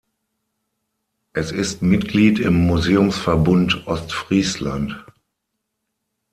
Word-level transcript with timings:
Es 1.33 1.51
ist 1.51 1.83
Mitglied 1.83 2.39
im 2.39 2.65
Museumsverbund 2.65 3.85
Ostfriesland. 3.85 4.97